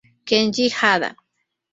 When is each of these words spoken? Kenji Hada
Kenji 0.27 0.65
Hada 0.73 1.13